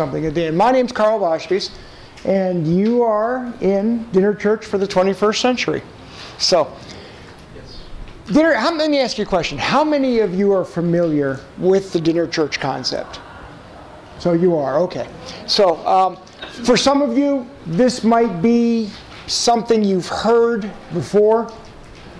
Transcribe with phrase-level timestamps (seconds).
[0.00, 0.56] something end.
[0.56, 1.72] My name's Carl Vashpies,
[2.24, 5.82] and you are in Dinner Church for the 21st century.
[6.38, 6.72] So,
[7.52, 7.80] yes.
[8.28, 8.54] dinner.
[8.54, 9.58] How, let me ask you a question.
[9.58, 13.18] How many of you are familiar with the Dinner Church concept?
[14.20, 15.08] So you are okay.
[15.48, 16.16] So, um,
[16.62, 18.90] for some of you, this might be
[19.26, 21.52] something you've heard before.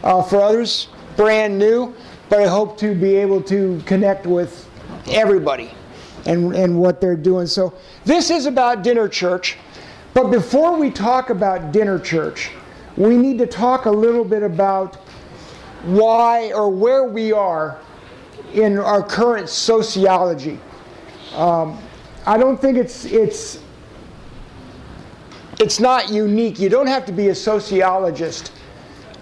[0.03, 1.95] Uh, for others, brand new.
[2.29, 4.69] But I hope to be able to connect with
[5.07, 5.71] everybody
[6.27, 7.47] and, and what they're doing.
[7.47, 7.75] So
[8.05, 9.57] this is about dinner church.
[10.15, 12.51] But before we talk about dinner church,
[12.97, 14.97] we need to talk a little bit about
[15.85, 17.79] why or where we are
[18.55, 20.59] in our current sociology.
[21.35, 21.79] Um,
[22.27, 23.61] I don't think it's it's
[25.61, 26.59] it's not unique.
[26.59, 28.53] You don't have to be a sociologist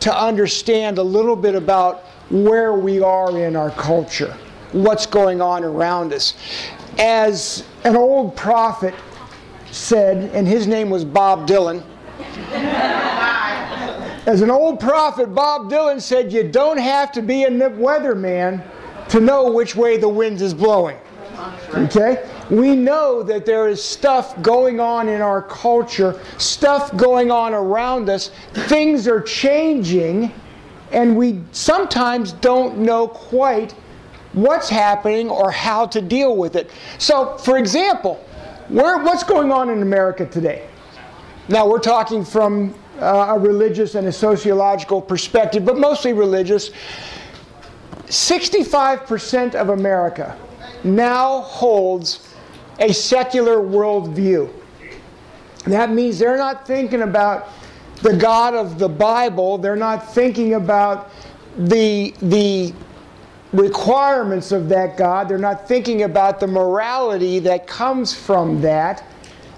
[0.01, 4.37] to understand a little bit about where we are in our culture,
[4.73, 6.35] what's going on around us
[6.99, 8.95] as an old prophet
[9.71, 11.85] said, and his name was Bob Dylan.
[14.27, 18.65] As an old prophet, Bob Dylan said, You don't have to be a weatherman
[19.09, 20.99] to know which way the wind is blowing.
[21.75, 22.29] Okay?
[22.51, 28.09] We know that there is stuff going on in our culture, stuff going on around
[28.09, 28.31] us.
[28.53, 30.33] Things are changing,
[30.93, 33.75] and we sometimes don't know quite
[34.37, 36.71] what's happening or how to deal with it.
[36.99, 38.17] So, for example,
[38.69, 40.69] where, what's going on in America today?
[41.49, 46.71] Now, we're talking from uh, a religious and a sociological perspective, but mostly religious.
[48.07, 50.39] 65% of America
[50.85, 52.35] now holds
[52.79, 54.53] a secular worldview.
[55.65, 57.49] That means they're not thinking about
[58.03, 61.11] the God of the Bible, they're not thinking about
[61.57, 62.75] the, the
[63.53, 65.29] requirements of that God.
[65.29, 69.05] They're not thinking about the morality that comes from that.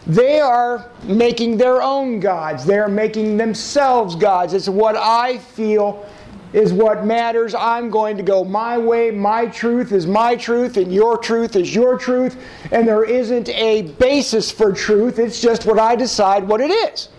[0.06, 2.64] They are making their own gods.
[2.64, 4.55] They are making themselves gods.
[4.55, 6.06] It's what I feel
[6.55, 7.54] is what matters.
[7.54, 9.10] I'm going to go my way.
[9.10, 12.38] My truth is my truth, and your truth is your truth.
[12.72, 15.19] And there isn't a basis for truth.
[15.19, 17.10] It's just what I decide what it is.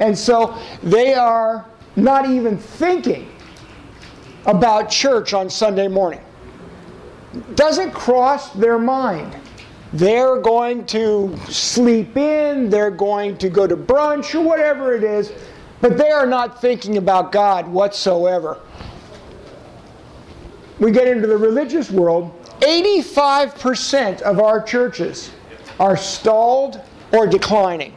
[0.00, 3.30] And so they are not even thinking
[4.46, 6.20] about church on Sunday morning.
[7.54, 9.36] Doesn't cross their mind.
[9.92, 15.32] They're going to sleep in, they're going to go to brunch or whatever it is,
[15.80, 18.60] but they are not thinking about God whatsoever.
[20.78, 25.30] We get into the religious world, 85% of our churches
[25.78, 26.80] are stalled
[27.12, 27.96] or declining.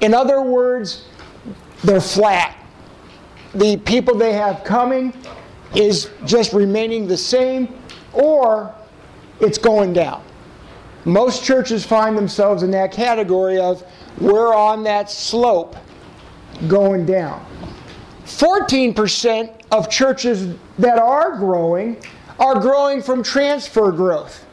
[0.00, 1.06] In other words,
[1.84, 2.56] they're flat.
[3.54, 5.12] The people they have coming
[5.74, 7.74] is just remaining the same
[8.12, 8.74] or
[9.40, 10.24] it's going down.
[11.04, 13.84] Most churches find themselves in that category of
[14.20, 15.76] we're on that slope
[16.66, 17.44] going down.
[18.24, 21.96] 14% of churches that are growing
[22.38, 24.44] are growing from transfer growth.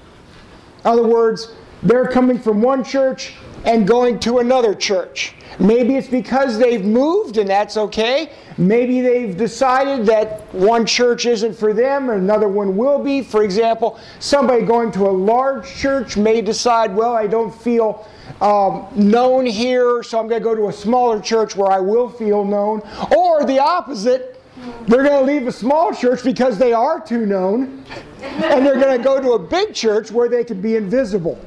[0.83, 1.53] In other words,
[1.83, 3.33] they're coming from one church
[3.65, 5.33] and going to another church.
[5.59, 8.31] Maybe it's because they've moved and that's okay.
[8.57, 13.21] Maybe they've decided that one church isn't for them and another one will be.
[13.21, 18.07] For example, somebody going to a large church may decide, well, I don't feel
[18.41, 22.09] um, known here, so I'm going to go to a smaller church where I will
[22.09, 22.81] feel known.
[23.15, 24.41] Or the opposite,
[24.87, 27.85] they're going to leave a small church because they are too known,
[28.21, 31.39] and they're going to go to a big church where they can be invisible.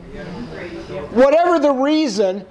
[1.19, 2.47] Whatever the reason,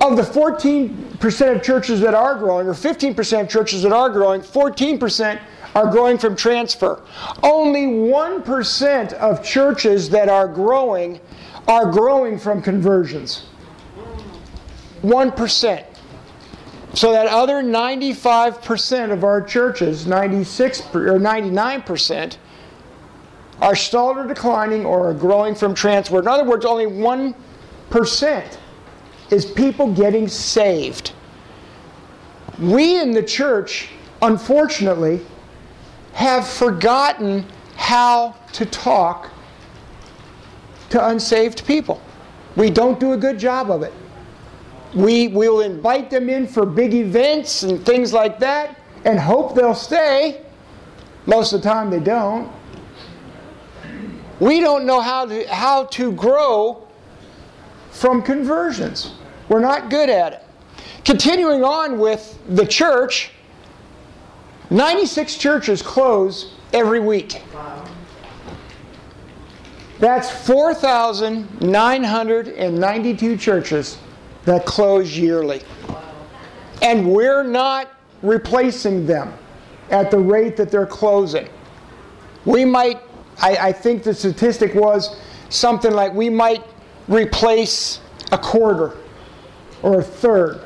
[0.00, 4.40] of the 14% of churches that are growing, or 15% of churches that are growing,
[4.40, 5.38] 14%
[5.74, 7.02] are growing from transfer.
[7.42, 11.20] Only 1% of churches that are growing
[11.66, 13.44] are growing from conversions.
[15.02, 15.84] 1%.
[16.94, 22.38] So that other 95% of our churches, 96 or 99%,
[23.60, 26.18] are stalled or declining or are growing from transfer.
[26.18, 27.34] In other words, only 1%
[29.30, 31.12] is people getting saved.
[32.58, 33.88] We in the church,
[34.22, 35.20] unfortunately,
[36.12, 37.46] have forgotten
[37.76, 39.30] how to talk
[40.90, 42.00] to unsaved people.
[42.56, 43.92] We don't do a good job of it.
[44.94, 49.74] We will invite them in for big events and things like that and hope they'll
[49.74, 50.44] stay.
[51.26, 52.50] Most of the time, they don't.
[54.40, 56.87] We don't know how to, how to grow
[57.98, 59.12] from conversions.
[59.48, 60.44] We're not good at it.
[61.04, 63.32] Continuing on with the church,
[64.70, 67.42] 96 churches close every week.
[69.98, 73.98] That's 4,992 churches
[74.44, 75.62] that close yearly.
[76.82, 77.90] And we're not
[78.22, 79.34] replacing them
[79.90, 81.48] at the rate that they're closing.
[82.44, 83.00] We might,
[83.40, 85.18] I, I think the statistic was
[85.48, 86.62] something like we might
[87.08, 88.00] replace
[88.32, 88.96] a quarter
[89.82, 90.60] or a third.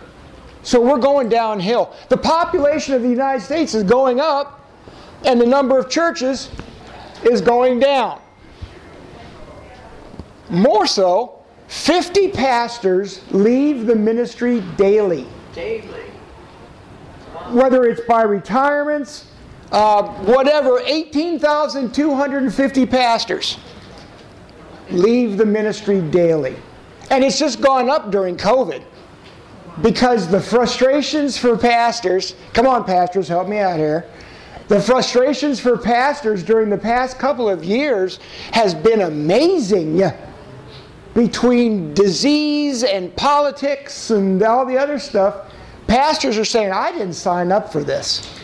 [0.63, 1.95] So we're going downhill.
[2.09, 4.61] The population of the United States is going up,
[5.25, 6.51] and the number of churches
[7.25, 8.21] is going down.
[10.51, 15.27] More so, 50 pastors leave the ministry daily.
[15.55, 16.01] Daily.
[17.51, 19.27] Whether it's by retirements,
[19.73, 23.59] uh, whatever, 18,250 pastors
[24.93, 26.57] leave the ministry daily.
[27.11, 28.83] And it's just gone up during COVID
[29.81, 34.07] because the frustrations for pastors, come on, pastors, help me out here.
[34.69, 38.19] The frustrations for pastors during the past couple of years
[38.53, 40.03] has been amazing
[41.15, 45.53] between disease and politics and all the other stuff.
[45.87, 48.41] Pastors are saying, I didn't sign up for this.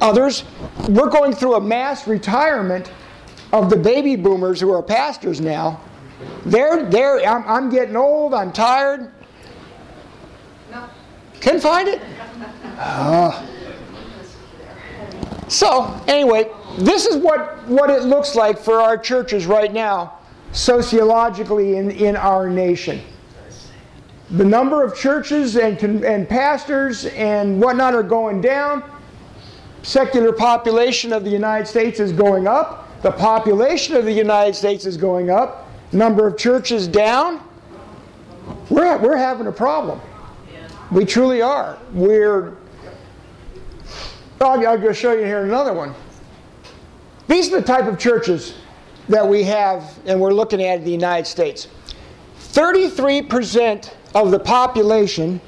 [0.00, 0.44] Others,
[0.88, 2.90] we're going through a mass retirement
[3.62, 5.80] of the baby boomers who are pastors now.
[6.44, 9.12] They're, they're, I'm, I'm getting old, I'm tired.
[10.70, 10.88] No.
[11.40, 12.00] Couldn't find it?
[12.78, 13.46] Uh.
[15.48, 20.18] So, anyway, this is what, what it looks like for our churches right now,
[20.52, 23.00] sociologically in, in our nation.
[24.30, 28.82] The number of churches and, and pastors and whatnot are going down.
[29.82, 32.85] Secular population of the United States is going up.
[33.02, 35.68] The population of the United States is going up.
[35.92, 37.40] Number of churches down.
[38.70, 40.00] We're, we're having a problem.
[40.90, 41.78] We truly are.
[41.92, 42.56] We're.
[44.40, 45.94] I'll, I'll go show you here another one.
[47.28, 48.54] These are the type of churches
[49.08, 51.68] that we have and we're looking at in the United States.
[52.38, 55.40] 33% of the population,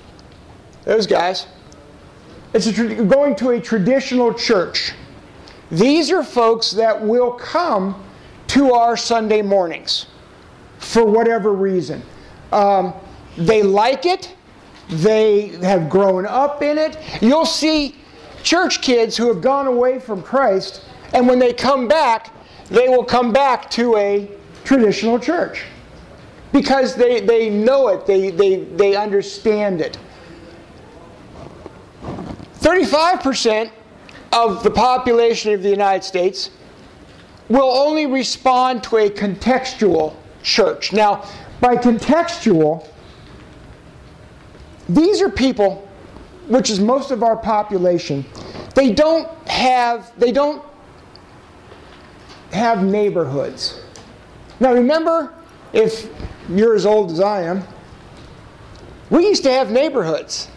[0.84, 1.46] those guys,
[2.52, 4.92] is going to a traditional church.
[5.70, 8.02] These are folks that will come
[8.48, 10.06] to our Sunday mornings
[10.78, 12.02] for whatever reason.
[12.52, 12.94] Um,
[13.36, 14.34] they like it,
[14.88, 16.98] they have grown up in it.
[17.20, 17.96] You'll see
[18.42, 22.32] church kids who have gone away from Christ, and when they come back,
[22.68, 24.30] they will come back to a
[24.64, 25.64] traditional church
[26.52, 29.98] because they, they know it, they, they, they understand it.
[32.60, 33.70] 35%
[34.32, 36.50] of the population of the United States
[37.48, 40.92] will only respond to a contextual church.
[40.92, 41.24] Now,
[41.60, 42.86] by contextual,
[44.88, 45.88] these are people,
[46.46, 48.24] which is most of our population,
[48.74, 50.62] they don't have, they don't
[52.52, 53.80] have neighborhoods.
[54.60, 55.32] Now remember,
[55.72, 56.08] if
[56.48, 57.62] you're as old as I am,
[59.10, 60.48] we used to have neighborhoods,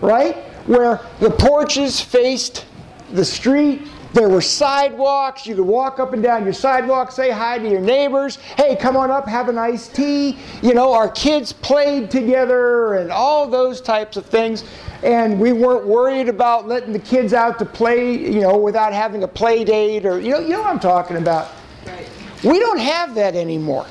[0.00, 0.36] right?
[0.66, 2.66] Where the porches faced
[3.12, 3.88] the street.
[4.12, 5.46] There were sidewalks.
[5.46, 8.36] You could walk up and down your sidewalk, say hi to your neighbors.
[8.36, 10.38] Hey, come on up, have a nice tea.
[10.62, 14.64] You know, our kids played together and all those types of things.
[15.02, 19.22] And we weren't worried about letting the kids out to play, you know, without having
[19.22, 21.50] a play date or, you know, you know what I'm talking about.
[21.86, 22.06] Right.
[22.44, 23.86] We don't have that anymore.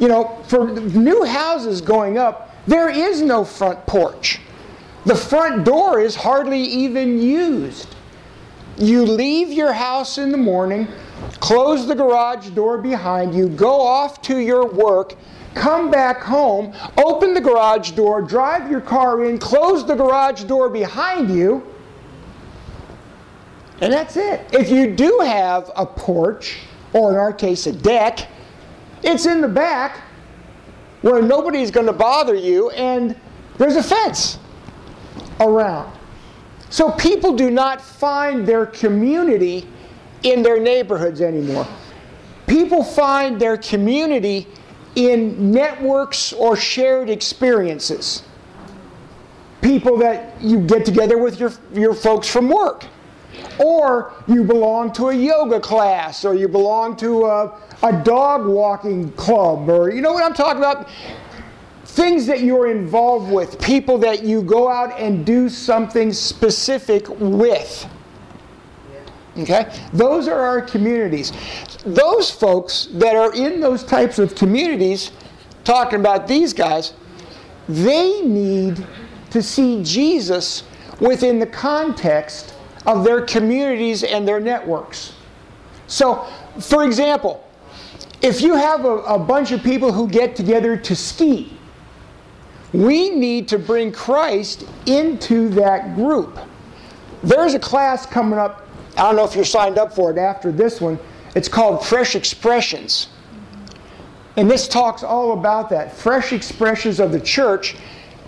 [0.00, 4.40] You know, for new houses going up, there is no front porch.
[5.08, 7.96] The front door is hardly even used.
[8.76, 10.86] You leave your house in the morning,
[11.40, 15.14] close the garage door behind you, go off to your work,
[15.54, 20.68] come back home, open the garage door, drive your car in, close the garage door
[20.68, 21.66] behind you,
[23.80, 24.46] and that's it.
[24.52, 26.58] If you do have a porch,
[26.92, 28.28] or in our case, a deck,
[29.02, 30.02] it's in the back
[31.00, 33.18] where nobody's going to bother you, and
[33.56, 34.38] there's a fence
[35.40, 35.96] around.
[36.70, 39.66] So people do not find their community
[40.22, 41.66] in their neighborhoods anymore.
[42.46, 44.46] People find their community
[44.96, 48.22] in networks or shared experiences.
[49.60, 52.84] People that you get together with your, your folks from work.
[53.58, 59.12] Or you belong to a yoga class, or you belong to a, a dog walking
[59.12, 60.88] club, or you know what I'm talking about?
[61.98, 67.88] Things that you're involved with, people that you go out and do something specific with.
[69.36, 69.68] Okay?
[69.92, 71.32] Those are our communities.
[71.84, 75.10] Those folks that are in those types of communities,
[75.64, 76.94] talking about these guys,
[77.68, 78.86] they need
[79.30, 80.62] to see Jesus
[81.00, 82.54] within the context
[82.86, 85.14] of their communities and their networks.
[85.88, 86.26] So,
[86.60, 87.44] for example,
[88.22, 91.57] if you have a, a bunch of people who get together to ski,
[92.72, 96.38] we need to bring Christ into that group.
[97.22, 98.66] There's a class coming up.
[98.96, 100.98] I don't know if you're signed up for it after this one.
[101.34, 103.08] It's called Fresh Expressions.
[104.36, 107.76] And this talks all about that fresh expressions of the church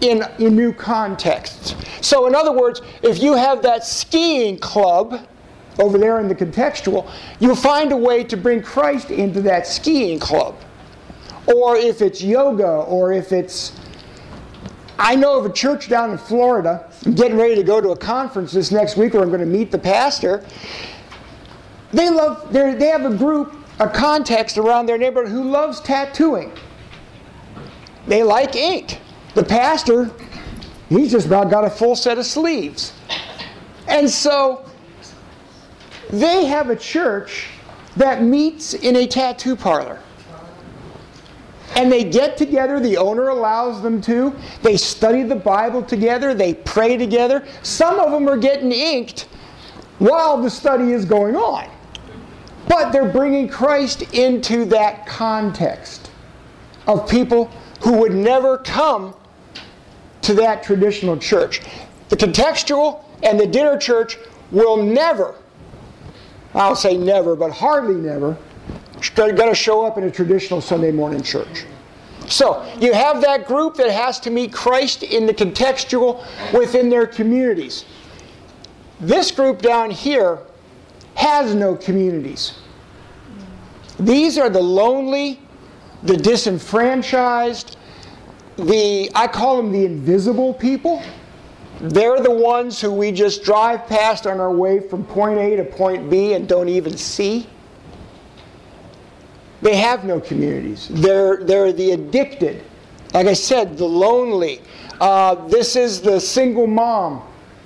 [0.01, 1.77] in, in new contexts.
[2.01, 5.27] So, in other words, if you have that skiing club
[5.79, 10.19] over there in the contextual, you'll find a way to bring Christ into that skiing
[10.19, 10.57] club.
[11.47, 13.73] Or if it's yoga, or if it's
[15.03, 16.87] I know of a church down in Florida.
[17.07, 19.47] I'm getting ready to go to a conference this next week where I'm going to
[19.47, 20.45] meet the pastor.
[21.91, 22.53] They love.
[22.53, 26.53] They have a group, a context around their neighborhood who loves tattooing.
[28.07, 29.01] They like ink.
[29.35, 30.11] The pastor,
[30.91, 32.93] he's just about got a full set of sleeves,
[33.89, 34.67] and so
[36.11, 37.47] they have a church
[37.97, 39.99] that meets in a tattoo parlor.
[41.81, 44.37] And they get together, the owner allows them to.
[44.63, 47.43] They study the Bible together, they pray together.
[47.63, 49.23] Some of them are getting inked
[49.99, 51.71] while the study is going on.
[52.69, 56.11] But they're bringing Christ into that context
[56.87, 57.47] of people
[57.81, 59.15] who would never come
[60.21, 61.63] to that traditional church.
[62.11, 64.19] The contextual and the dinner church
[64.51, 65.35] will never,
[66.53, 68.37] I'll say never, but hardly never,
[69.15, 71.65] going to show up in a traditional Sunday morning church.
[72.29, 77.07] So you have that group that has to meet Christ in the contextual within their
[77.07, 77.85] communities.
[79.01, 80.39] This group down here
[81.15, 82.55] has no communities.
[83.99, 85.41] These are the lonely,
[86.03, 87.77] the disenfranchised,
[88.57, 91.03] the I call them the invisible people.
[91.81, 95.65] They're the ones who we just drive past on our way from point A to
[95.65, 97.47] point B and don't even see.
[99.63, 100.89] They have no communities.
[100.91, 102.65] They're, they're the addicted.
[103.13, 104.61] Like I said, the lonely.
[105.01, 107.23] Uh, this is the single mom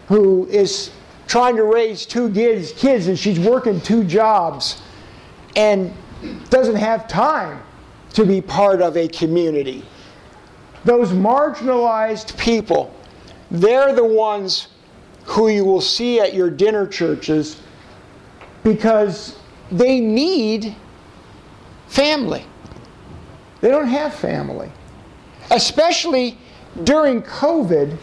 [0.09, 0.91] who is
[1.27, 4.83] trying to raise two kids, kids and she's working two jobs
[5.57, 5.93] and
[6.51, 7.63] doesn't have time
[8.13, 9.85] to be part of a community.
[10.85, 12.95] Those marginalized people,
[13.51, 14.69] they're the ones
[15.25, 17.61] who you will see at your dinner churches
[18.63, 19.37] because
[19.73, 20.77] they need
[21.95, 22.45] family.
[23.61, 24.71] They don't have family.
[25.53, 26.37] Especially
[26.83, 27.97] during COVID,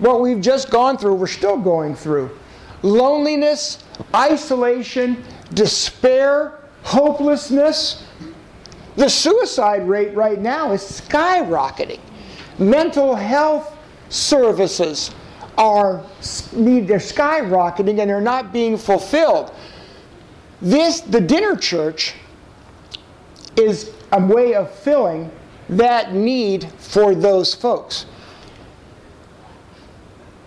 [0.00, 2.36] what we've just gone through, we're still going through.
[2.82, 5.22] Loneliness, isolation,
[5.54, 8.04] despair, hopelessness.
[8.96, 12.00] The suicide rate right now is skyrocketing.
[12.58, 13.76] Mental health
[14.08, 15.12] services
[15.56, 16.04] are
[16.52, 19.54] need they're skyrocketing and they're not being fulfilled.
[20.60, 22.14] This the dinner church
[23.58, 25.30] is a way of filling
[25.68, 28.06] that need for those folks.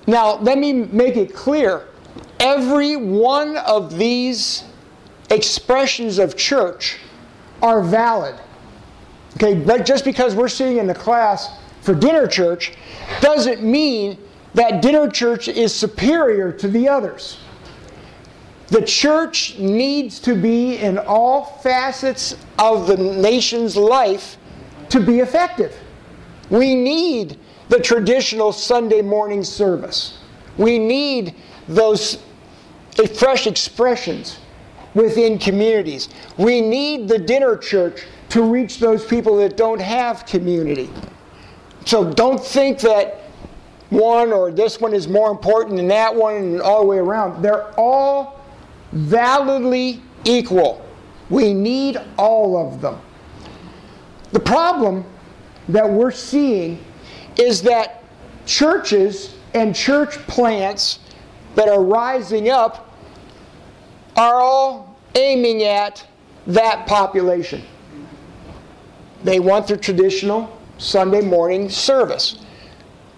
[0.07, 1.87] Now, let me make it clear
[2.39, 4.63] every one of these
[5.29, 6.97] expressions of church
[7.61, 8.35] are valid.
[9.37, 11.49] Okay, but just because we're sitting in the class
[11.81, 12.73] for dinner church
[13.21, 14.17] doesn't mean
[14.53, 17.37] that dinner church is superior to the others.
[18.71, 24.37] The church needs to be in all facets of the nation's life
[24.87, 25.77] to be effective.
[26.49, 27.37] We need
[27.67, 30.19] the traditional Sunday morning service.
[30.57, 31.35] We need
[31.67, 32.23] those
[33.17, 34.39] fresh expressions
[34.93, 36.07] within communities.
[36.37, 40.89] We need the dinner church to reach those people that don't have community.
[41.85, 43.19] So don't think that
[43.89, 47.41] one or this one is more important than that one and all the way around.
[47.41, 48.40] They're all
[48.91, 50.85] validly equal.
[51.29, 52.99] We need all of them.
[54.31, 55.05] The problem
[55.69, 56.83] that we're seeing
[57.37, 58.03] is that
[58.45, 60.99] churches and church plants
[61.55, 62.95] that are rising up
[64.15, 66.05] are all aiming at
[66.47, 67.63] that population.
[69.23, 72.39] They want their traditional Sunday morning service.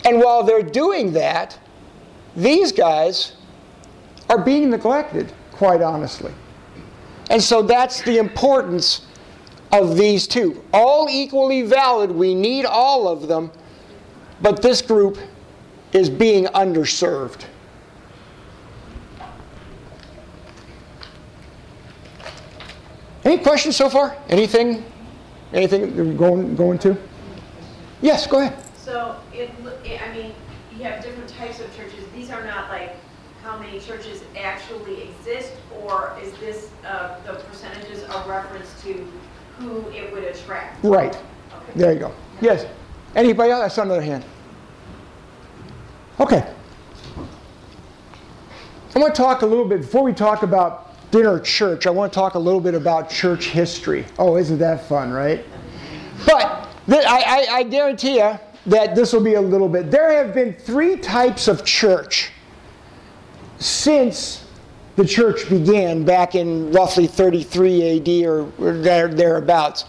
[0.05, 1.57] And while they're doing that,
[2.35, 3.33] these guys
[4.29, 6.33] are being neglected quite honestly.
[7.29, 9.07] And so that's the importance
[9.71, 10.63] of these two.
[10.73, 13.51] All equally valid, we need all of them,
[14.41, 15.17] but this group
[15.93, 17.45] is being underserved.
[23.25, 24.17] Any questions so far?
[24.29, 24.83] Anything?
[25.53, 26.97] Anything going going to?
[28.01, 28.61] Yes, go ahead.
[28.75, 29.49] So it,
[29.85, 30.33] I mean,
[30.75, 32.03] you have different types of churches.
[32.13, 32.92] These are not like
[33.85, 39.07] churches actually exist, or is this, uh, the percentages a reference to
[39.57, 40.83] who it would attract.
[40.83, 41.15] Right.
[41.15, 41.71] Okay.
[41.75, 42.13] There you go.
[42.41, 42.65] Yes.
[43.15, 43.63] Anybody else?
[43.63, 44.25] I saw another hand.
[46.19, 46.51] Okay.
[48.95, 52.11] I want to talk a little bit, before we talk about dinner church, I want
[52.11, 54.05] to talk a little bit about church history.
[54.19, 55.45] Oh, isn't that fun, right?
[56.25, 59.91] But th- I, I, I guarantee you that this will be a little bit.
[59.91, 62.31] There have been three types of church
[63.59, 64.45] since
[64.95, 68.45] the church began back in roughly 33 AD or
[68.81, 69.85] there, thereabouts.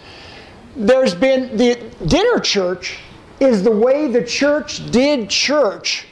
[0.76, 2.98] There's been the dinner church
[3.40, 6.06] is the way the church did church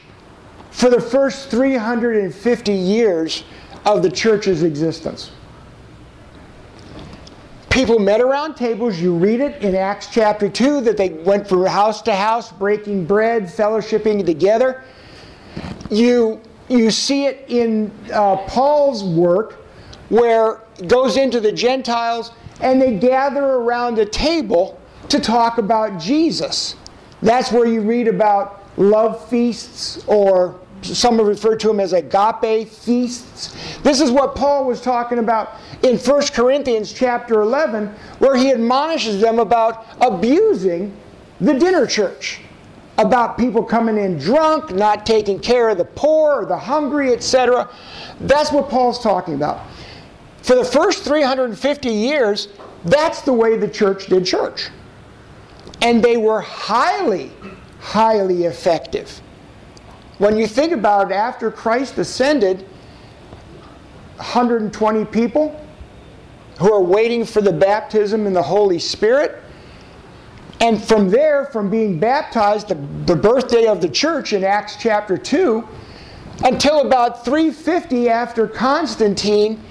[0.71, 3.43] for the first 350 years
[3.85, 5.31] of the church's existence.
[7.69, 8.99] People met around tables.
[8.99, 13.05] You read it in Acts chapter 2 that they went from house to house, breaking
[13.05, 14.83] bread, fellowshipping together.
[15.89, 19.53] You, you see it in uh, Paul's work
[20.09, 24.79] where it goes into the Gentiles and they gather around a table
[25.09, 26.75] to talk about Jesus.
[27.21, 33.55] That's where you read about love feasts or some referred to them as agape feasts.
[33.83, 37.87] This is what Paul was talking about in 1 Corinthians chapter 11,
[38.19, 40.95] where he admonishes them about abusing
[41.39, 42.41] the dinner church,
[42.97, 47.69] about people coming in drunk, not taking care of the poor or the hungry, etc.
[48.21, 49.65] That's what Paul's talking about.
[50.43, 52.49] For the first 350 years,
[52.85, 54.69] that's the way the church did church.
[55.81, 57.31] And they were highly,
[57.79, 59.21] highly effective.
[60.17, 62.65] When you think about it, after Christ ascended,
[64.17, 65.59] 120 people
[66.59, 69.42] who are waiting for the baptism in the Holy Spirit.
[70.63, 75.17] And from there, from being baptized, the, the birthday of the church in Acts chapter
[75.17, 75.67] 2,
[76.45, 79.61] until about 350 after Constantine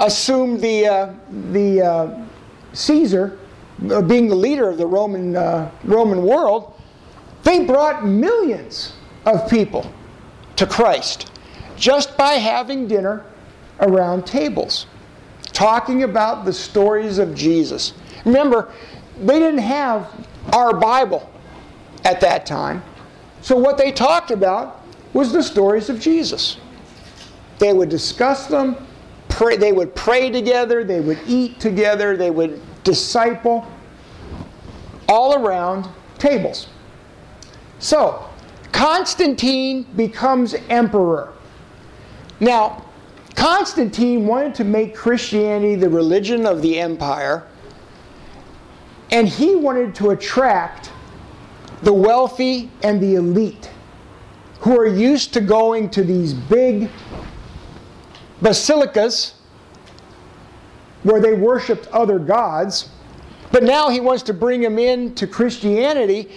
[0.00, 1.14] assumed the, uh,
[1.52, 2.26] the uh,
[2.72, 3.38] Caesar,
[3.92, 6.74] uh, being the leader of the Roman, uh, Roman world,
[7.44, 8.94] they brought millions
[9.26, 9.88] of people
[10.56, 11.30] to Christ
[11.76, 13.24] just by having dinner
[13.78, 14.86] around tables,
[15.52, 17.92] talking about the stories of Jesus.
[18.24, 18.72] Remember,
[19.16, 21.30] they didn't have our Bible
[22.04, 22.82] at that time,
[23.42, 26.58] so what they talked about was the stories of Jesus.
[27.58, 28.76] They would discuss them,
[29.28, 33.66] pray, they would pray together, they would eat together, they would disciple
[35.08, 36.68] all around tables.
[37.78, 38.26] So,
[38.72, 41.32] Constantine becomes emperor.
[42.38, 42.84] Now,
[43.34, 47.46] Constantine wanted to make Christianity the religion of the empire,
[49.10, 50.90] and he wanted to attract
[51.82, 53.70] the wealthy and the elite
[54.60, 56.90] who are used to going to these big
[58.42, 59.34] basilicas
[61.02, 62.90] where they worshiped other gods.
[63.52, 66.30] But now he wants to bring them into Christianity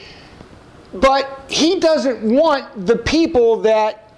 [0.93, 4.13] but he doesn't want the people that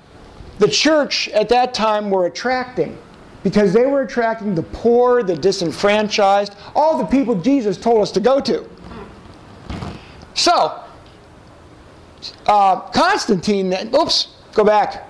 [0.59, 2.97] the church at that time were attracting
[3.45, 8.19] because they were attracting the poor, the disenfranchised, all the people Jesus told us to
[8.19, 8.67] go to.
[10.33, 10.83] So,
[12.47, 15.07] uh, Constantine, oops, go back.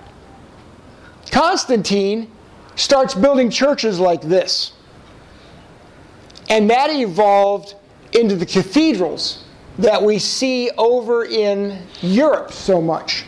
[1.30, 2.30] Constantine
[2.74, 4.72] starts building churches like this.
[6.50, 7.74] And that evolved
[8.12, 9.46] into the cathedrals
[9.78, 13.24] that we see over in Europe so much,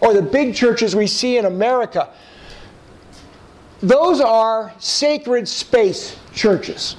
[0.00, 2.08] or the big churches we see in America.
[3.80, 6.96] Those are sacred space churches.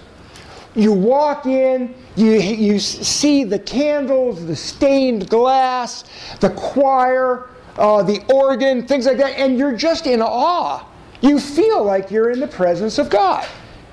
[0.75, 6.03] You walk in, you, you see the candles, the stained glass,
[6.39, 10.85] the choir, uh, the organ, things like that, and you're just in awe.
[11.21, 13.47] You feel like you're in the presence of God.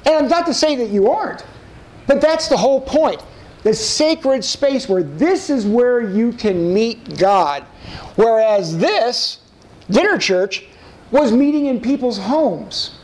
[0.05, 1.45] And I'm not to say that you aren't,
[2.07, 3.23] but that's the whole point
[3.65, 7.63] the sacred space where this is where you can meet God.
[8.15, 9.39] Whereas this,
[9.91, 10.67] dinner church,
[11.11, 12.99] was meeting in people's homes.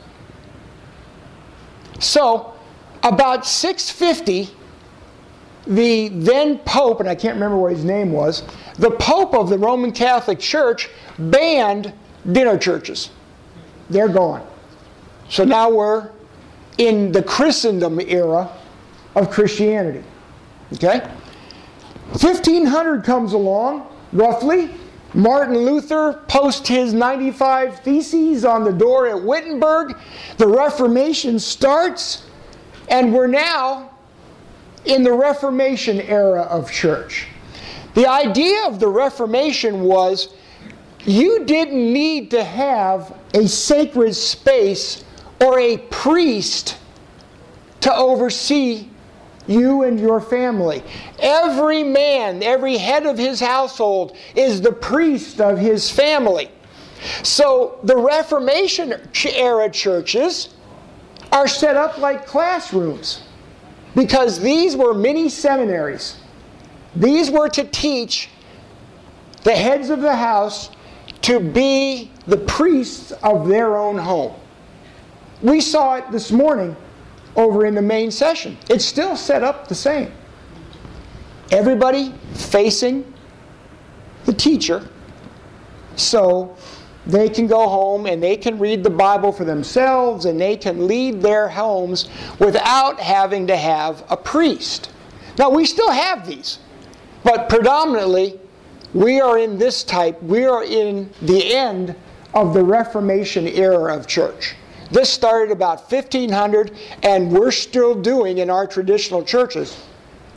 [1.98, 2.54] So,
[3.02, 4.54] about 650,
[5.66, 8.42] the then Pope, and I can't remember what his name was,
[8.78, 11.92] the Pope of the Roman Catholic Church banned
[12.32, 13.10] dinner churches.
[13.88, 14.46] They're gone.
[15.28, 16.10] So now we're
[16.78, 18.50] in the Christendom era
[19.14, 20.02] of Christianity.
[20.74, 21.00] Okay?
[22.12, 24.70] 1500 comes along, roughly.
[25.14, 29.96] Martin Luther posts his 95 Theses on the door at Wittenberg.
[30.38, 32.26] The Reformation starts,
[32.88, 33.90] and we're now
[34.84, 37.26] in the Reformation era of church.
[37.94, 40.34] The idea of the Reformation was
[41.04, 45.04] you didn't need to have a sacred space
[45.40, 46.76] or a priest
[47.80, 48.89] to oversee
[49.50, 50.82] you and your family.
[51.18, 56.50] Every man, every head of his household is the priest of his family.
[57.22, 60.50] So the Reformation era churches
[61.32, 63.22] are set up like classrooms
[63.94, 66.16] because these were mini seminaries.
[66.94, 68.28] These were to teach
[69.42, 70.70] the heads of the house
[71.22, 74.34] to be the priests of their own home.
[75.42, 76.76] We saw it this morning
[77.36, 78.56] over in the main session.
[78.68, 80.12] It's still set up the same.
[81.50, 83.12] Everybody facing
[84.24, 84.88] the teacher
[85.96, 86.56] so
[87.06, 90.86] they can go home and they can read the Bible for themselves and they can
[90.86, 94.90] lead their homes without having to have a priest.
[95.38, 96.58] Now, we still have these,
[97.24, 98.38] but predominantly
[98.92, 101.94] we are in this type, we are in the end
[102.34, 104.54] of the Reformation era of church.
[104.90, 109.84] This started about 1500, and we're still doing in our traditional churches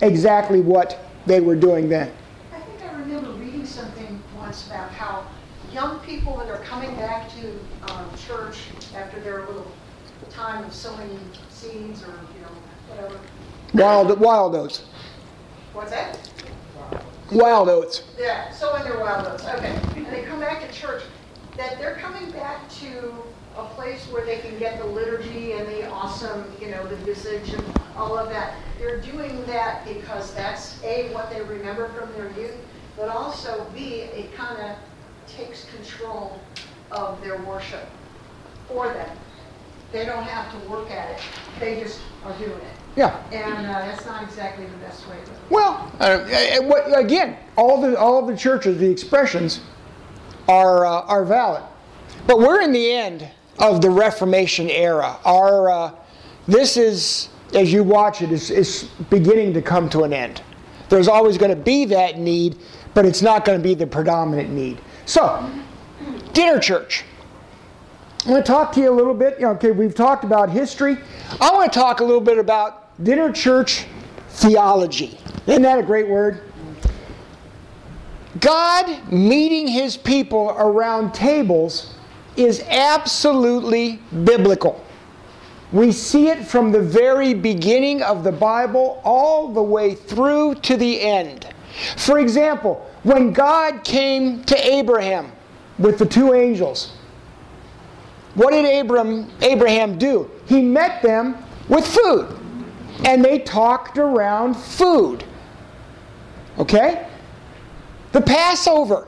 [0.01, 2.11] exactly what they were doing then.
[2.53, 5.25] I think I remember reading something once about how
[5.73, 8.57] young people that are coming back to um, church
[8.95, 9.71] after their little
[10.29, 12.51] time of sowing seeds or, you know,
[12.89, 13.19] whatever.
[13.73, 14.85] Wild, wild oats.
[15.73, 16.19] What's that?
[17.31, 18.03] Wild oats.
[18.19, 19.79] Yeah, sowing their wild oats, okay.
[19.95, 21.01] And they come back to church,
[21.57, 23.13] that they're coming back to
[23.57, 27.53] a place where they can get the liturgy and the awesome, you know, the visage
[27.53, 27.63] and
[27.95, 28.55] all of that.
[28.79, 32.55] They're doing that because that's A, what they remember from their youth,
[32.97, 34.77] but also B, it kind of
[35.27, 36.39] takes control
[36.91, 37.87] of their worship
[38.67, 39.09] for them.
[39.91, 41.21] They don't have to work at it,
[41.59, 42.77] they just are doing it.
[42.95, 43.15] Yeah.
[43.31, 45.31] And uh, that's not exactly the best way to.
[45.49, 49.61] Well, uh, uh, what- again, all the all the churches, the expressions
[50.47, 51.63] are uh, are valid,
[52.27, 53.27] but we're in the end
[53.59, 55.17] of the Reformation era.
[55.25, 55.91] Our uh,
[56.47, 60.41] this is, as you watch it, is, beginning to come to an end.
[60.89, 62.57] There's always going to be that need,
[62.93, 64.79] but it's not going to be the predominant need.
[65.05, 65.49] So,
[66.33, 67.05] dinner church.
[68.25, 69.41] I want to talk to you a little bit.
[69.41, 70.97] Okay, we've talked about history.
[71.41, 73.85] I want to talk a little bit about dinner church
[74.29, 75.17] theology.
[75.47, 76.41] Isn't that a great word?
[78.39, 81.92] God meeting his people around tables
[82.35, 84.83] is absolutely biblical.
[85.71, 90.77] We see it from the very beginning of the Bible all the way through to
[90.77, 91.47] the end.
[91.97, 95.31] For example, when God came to Abraham
[95.79, 96.95] with the two angels,
[98.35, 100.29] what did Abraham do?
[100.45, 101.37] He met them
[101.69, 102.39] with food.
[103.05, 105.23] And they talked around food.
[106.59, 107.07] Okay?
[108.11, 109.07] The Passover.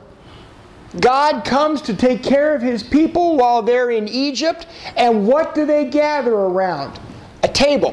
[1.00, 4.66] God comes to take care of his people while they're in Egypt.
[4.96, 6.98] And what do they gather around?
[7.42, 7.92] A table.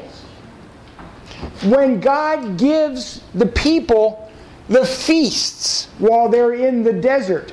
[1.64, 4.30] When God gives the people
[4.68, 7.52] the feasts while they're in the desert,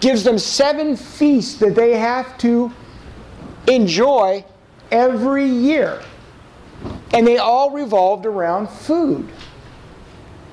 [0.00, 2.72] gives them seven feasts that they have to
[3.66, 4.44] enjoy
[4.90, 6.00] every year.
[7.12, 9.28] And they all revolved around food.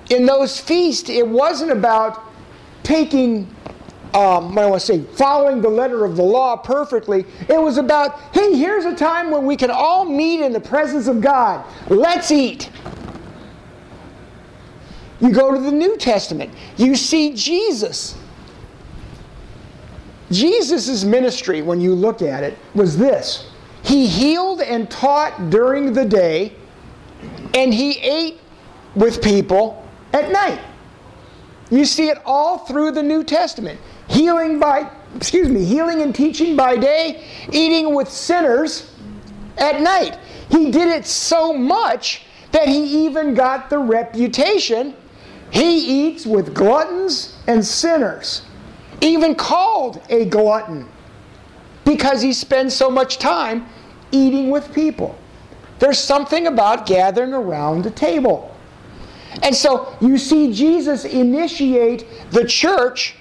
[0.10, 2.22] In those feasts, it wasn't about
[2.84, 3.48] taking,
[4.16, 7.26] um, what I want to say, following the letter of the law perfectly.
[7.50, 11.08] It was about, hey, here's a time when we can all meet in the presence
[11.08, 11.66] of God.
[11.90, 12.72] Let's eat.
[15.20, 18.18] You go to the New Testament, you see Jesus.
[20.32, 23.50] Jesus' ministry, when you look at it, was this
[23.84, 26.54] He healed and taught during the day,
[27.54, 28.40] and he ate
[28.96, 30.62] with people at night.
[31.70, 33.80] You see it all through the New Testament.
[34.08, 38.92] Healing by, excuse me, healing and teaching by day, eating with sinners
[39.58, 40.18] at night.
[40.50, 44.96] He did it so much that he even got the reputation
[45.52, 48.42] he eats with gluttons and sinners
[49.02, 50.88] even called a glutton
[51.84, 53.66] because he spends so much time
[54.12, 55.18] eating with people.
[55.80, 58.56] There's something about gathering around the table.
[59.44, 63.16] And so you see Jesus initiate the church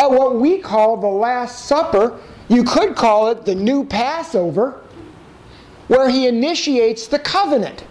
[0.00, 2.18] at what we call the Last Supper.
[2.48, 4.80] You could call it the New Passover,
[5.88, 7.84] where he initiates the covenant,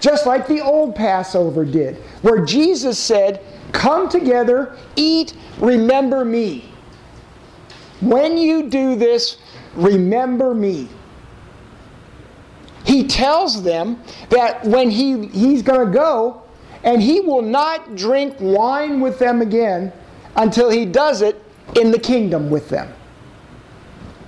[0.00, 6.64] just like the old Passover did, where Jesus said, Come together, eat, remember me.
[8.00, 9.38] When you do this,
[9.74, 10.88] remember me.
[12.84, 16.42] He tells them that when he, he's going to go,
[16.82, 19.92] and he will not drink wine with them again
[20.36, 21.42] until he does it
[21.76, 22.92] in the kingdom with them.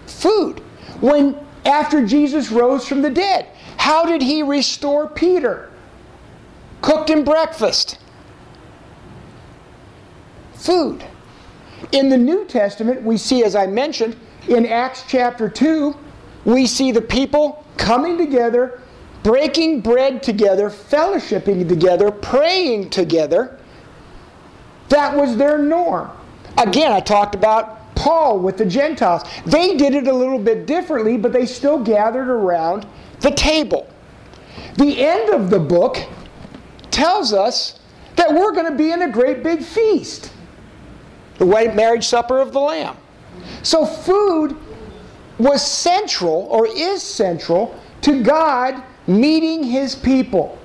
[0.07, 0.61] Food.
[1.01, 5.71] When after Jesus rose from the dead, how did he restore Peter?
[6.85, 7.99] cooked him breakfast.
[10.53, 11.03] Food.
[11.93, 14.17] In the New Testament, we see, as I mentioned,
[14.49, 15.97] in Acts chapter 2,
[16.45, 18.83] we see the people coming together,
[19.23, 23.59] breaking bread together, fellowshipping together, praying together.
[24.89, 26.11] That was their norm.
[26.59, 29.23] Again, I talked about Paul with the Gentiles.
[29.47, 32.87] They did it a little bit differently, but they still gathered around
[33.21, 33.89] the table.
[34.77, 35.99] The end of the book
[36.91, 37.81] tells us
[38.17, 40.33] that we're going to be in a great big feast
[41.39, 42.97] the wedding marriage supper of the Lamb.
[43.63, 44.57] So, food
[45.39, 50.59] was central or is central to God meeting his people.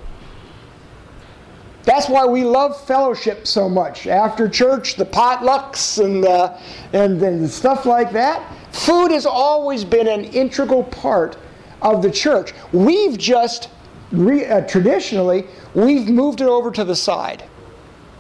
[1.90, 4.06] That's why we love fellowship so much.
[4.06, 6.56] After church, the potlucks and, uh,
[6.94, 8.44] and, and stuff like that.
[8.72, 11.40] Food has always been an integral part
[11.82, 12.54] of the church.
[12.72, 13.70] We've just,
[14.12, 17.42] re, uh, traditionally, we've moved it over to the side.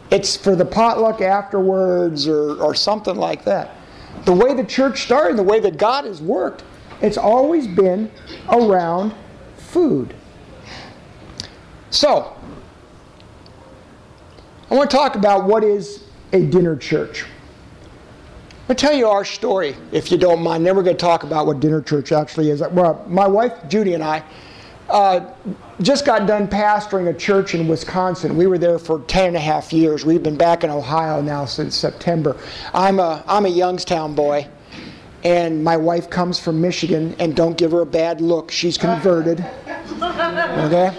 [0.09, 3.75] It's for the potluck afterwards or, or something like that.
[4.25, 6.63] The way the church started, the way that God has worked,
[7.03, 8.09] it's always been
[8.49, 9.13] around
[9.57, 10.15] food.
[11.91, 12.35] So,
[14.71, 17.25] I want to talk about what is a dinner church.
[18.67, 20.63] I'll tell you our story, if you don't mind.
[20.63, 22.61] Then we're going to talk about what dinner church actually is.
[22.61, 24.23] Well, my wife Judy and I
[24.89, 25.33] uh,
[25.81, 28.37] just got done pastoring a church in Wisconsin.
[28.37, 30.05] We were there for 10 and a half years.
[30.05, 32.37] We've been back in Ohio now since September.
[32.73, 34.47] I'm a, I'm a Youngstown boy,
[35.23, 38.51] and my wife comes from Michigan, and don't give her a bad look.
[38.51, 39.45] She's converted.
[39.99, 40.95] Okay?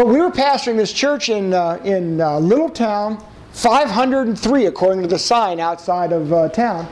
[0.00, 5.08] But we were pastoring this church in, uh, in uh, Little Town, 503 according to
[5.08, 6.90] the sign outside of uh, town.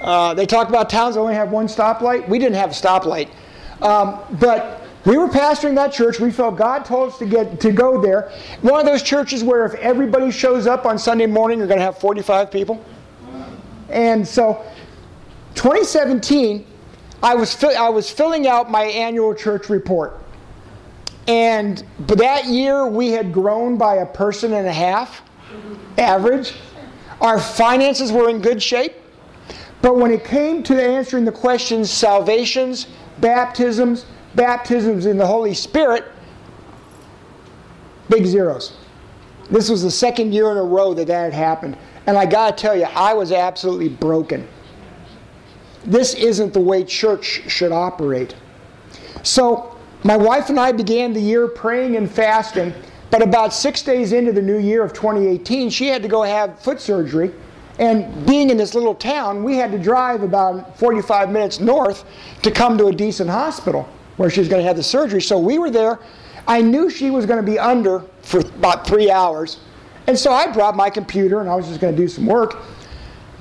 [0.00, 2.28] Uh, they talk about towns that only have one stoplight.
[2.28, 3.30] We didn't have a stoplight.
[3.80, 6.18] Um, but we were pastoring that church.
[6.18, 8.32] We felt God told us to get to go there.
[8.62, 11.84] One of those churches where if everybody shows up on Sunday morning, you're going to
[11.84, 12.84] have 45 people.
[13.88, 14.64] And so,
[15.54, 16.66] 2017,
[17.22, 20.23] I was fi- I was filling out my annual church report,
[21.26, 25.22] and but that year we had grown by a person and a half,
[25.98, 26.54] average.
[27.20, 28.94] Our finances were in good shape,
[29.80, 32.88] but when it came to answering the questions, salvations,
[33.20, 36.04] baptisms, baptisms in the Holy Spirit,
[38.08, 38.76] big zeros.
[39.50, 41.76] This was the second year in a row that that had happened.
[42.06, 44.46] And I got to tell you, I was absolutely broken.
[45.84, 48.34] This isn't the way church should operate.
[49.22, 49.73] So,
[50.04, 52.74] my wife and I began the year praying and fasting,
[53.10, 56.58] but about six days into the new year of 2018, she had to go have
[56.60, 57.32] foot surgery.
[57.78, 62.04] And being in this little town, we had to drive about 45 minutes north
[62.42, 65.22] to come to a decent hospital where she was going to have the surgery.
[65.22, 65.98] So we were there.
[66.46, 69.58] I knew she was going to be under for about three hours.
[70.06, 72.58] And so I brought my computer and I was just going to do some work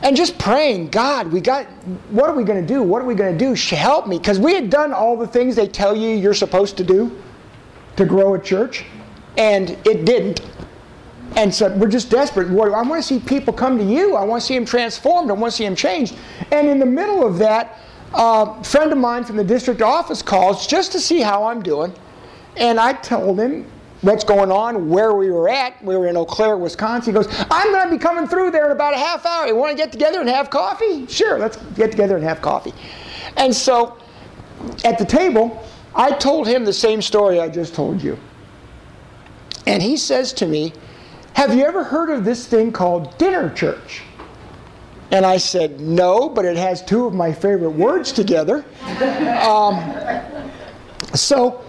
[0.04, 1.66] and just praying, God, we got,
[2.12, 2.84] what are we going to do?
[2.84, 3.54] What are we going to do?
[3.76, 4.18] Help me.
[4.18, 7.20] Because we had done all the things they tell you you're supposed to do
[7.96, 8.86] to grow a church,
[9.38, 10.42] and it didn't.
[11.38, 12.48] And so we're just desperate.
[12.50, 14.16] I want to see people come to you.
[14.16, 15.32] I want to see them transformed.
[15.32, 16.16] I want to see them changed.
[16.52, 17.80] And in the middle of that,
[18.14, 21.94] a friend of mine from the district office calls just to see how I'm doing.
[22.58, 23.66] And I told him
[24.04, 25.84] what's going on, where we were at.
[25.84, 27.14] We were in Eau Claire, Wisconsin.
[27.14, 29.48] He goes, I'm going to be coming through there in about a half hour.
[29.48, 31.08] You want to get together and have coffee?
[31.08, 32.74] Sure, let's get together and have coffee.
[33.38, 33.98] And so
[34.86, 38.18] at the table, I told him the same story I just told you.
[39.66, 40.74] And he says to me,
[41.34, 44.04] Have you ever heard of this thing called dinner church?
[45.12, 48.66] And I said, No, but it has two of my favorite words together.
[49.44, 50.50] Um,
[51.14, 51.64] so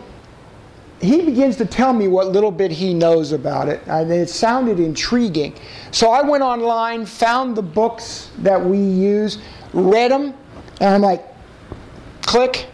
[1.04, 3.82] he begins to tell me what little bit he knows about it.
[3.86, 5.54] And it sounded intriguing.
[5.90, 9.38] So I went online, found the books that we use,
[9.72, 10.34] read them,
[10.80, 11.24] and I'm like,
[12.22, 12.66] click.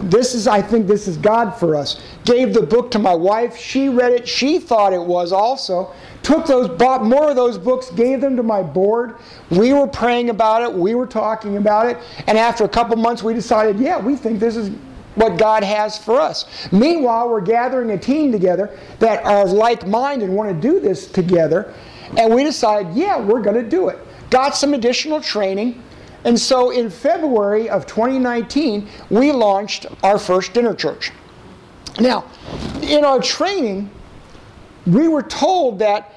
[0.00, 2.02] This is, I think this is God for us.
[2.24, 3.56] Gave the book to my wife.
[3.56, 4.28] She read it.
[4.28, 8.42] She thought it was also took those, bought more of those books, gave them to
[8.42, 9.16] my board.
[9.50, 13.22] We were praying about it, we were talking about it, and after a couple months,
[13.22, 14.74] we decided, yeah, we think this is
[15.14, 16.46] what God has for us.
[16.72, 21.06] Meanwhile, we're gathering a team together that are like minded and want to do this
[21.06, 21.74] together,
[22.16, 23.98] and we decided, yeah, we're going to do it.
[24.30, 25.82] Got some additional training.
[26.24, 31.12] And so in February of 2019, we launched our first dinner church.
[32.00, 32.24] Now,
[32.82, 33.90] in our training,
[34.86, 36.14] we were told that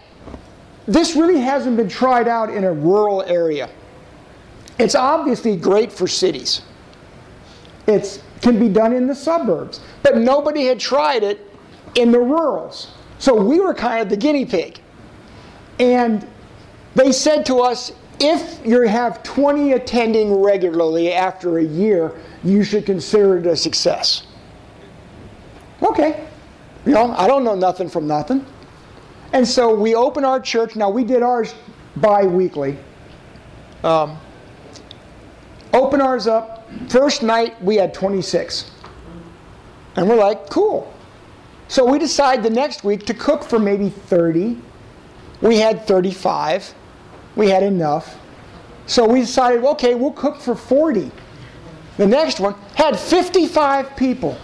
[0.87, 3.69] this really hasn't been tried out in a rural area.
[4.79, 6.61] It's obviously great for cities.
[7.85, 11.51] It can be done in the suburbs, but nobody had tried it
[11.95, 12.91] in the rurals.
[13.19, 14.79] So we were kind of the guinea pig.
[15.79, 16.27] And
[16.95, 22.85] they said to us, if you have 20 attending regularly after a year, you should
[22.85, 24.23] consider it a success.
[25.81, 26.27] Okay.
[26.85, 28.45] You know, I don't know nothing from nothing.
[29.33, 30.75] And so we open our church.
[30.75, 31.53] Now, we did ours
[31.97, 32.77] bi weekly.
[33.83, 34.17] Um,
[35.73, 36.56] open ours up.
[36.89, 38.71] First night, we had 26.
[39.95, 40.93] And we're like, cool.
[41.67, 44.57] So we decide the next week to cook for maybe 30.
[45.41, 46.73] We had 35.
[47.35, 48.17] We had enough.
[48.85, 51.11] So we decided, okay, we'll cook for 40.
[51.97, 54.37] The next one had 55 people.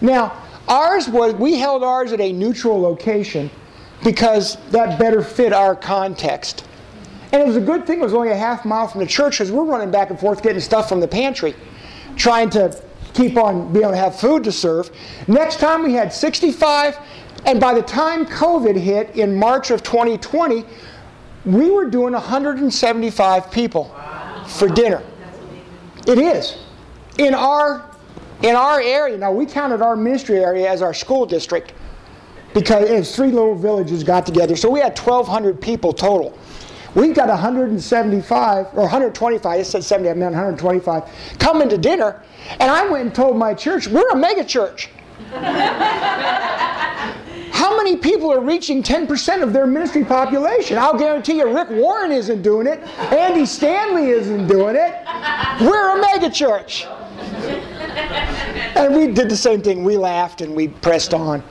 [0.00, 3.50] Now, ours was, we held ours at a neutral location
[4.02, 6.66] because that better fit our context.
[7.34, 9.38] And it was a good thing it was only a half mile from the church
[9.38, 11.56] because we're running back and forth getting stuff from the pantry,
[12.14, 12.80] trying to
[13.12, 14.88] keep on being able to have food to serve.
[15.26, 16.96] Next time we had 65,
[17.44, 20.64] and by the time COVID hit in March of 2020,
[21.44, 23.92] we were doing 175 people
[24.46, 25.02] for dinner.
[26.06, 26.56] It is.
[27.18, 27.90] In our
[28.44, 31.72] in our area, now we counted our ministry area as our school district
[32.54, 34.54] because it was three little villages got together.
[34.54, 36.38] So we had 1,200 people total.
[36.94, 42.22] We've got 175 or 125, it said 70, I meant 125, coming to dinner.
[42.60, 44.90] And I went and told my church, we're a mega church.
[47.54, 50.76] How many people are reaching 10% of their ministry population?
[50.76, 52.80] I'll guarantee you Rick Warren isn't doing it.
[53.12, 54.94] Andy Stanley isn't doing it.
[55.60, 56.84] We're a mega church.
[58.76, 59.82] And we did the same thing.
[59.82, 61.42] We laughed and we pressed on.